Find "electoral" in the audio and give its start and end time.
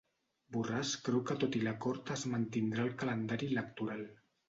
3.55-4.07